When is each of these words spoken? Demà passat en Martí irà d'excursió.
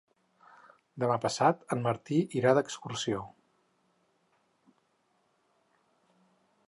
Demà 1.03 1.17
passat 1.25 1.61
en 1.75 1.83
Martí 1.87 2.17
irà 2.39 2.53
d'excursió. 2.59 3.21